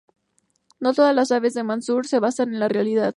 [0.79, 3.09] No todas las aves de Mansur se basaban en la realidad.